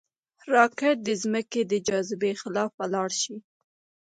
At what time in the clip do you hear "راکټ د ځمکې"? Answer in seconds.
0.53-1.61